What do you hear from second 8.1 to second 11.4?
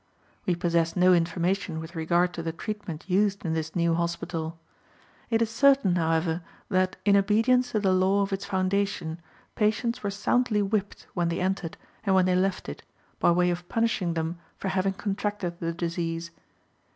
of its foundation, patients were soundly whipped when they